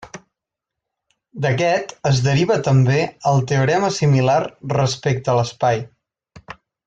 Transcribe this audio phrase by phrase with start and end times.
[1.45, 2.97] D'aquest es deriva també
[3.33, 4.39] el teorema similar
[4.75, 5.85] respecte l'espai.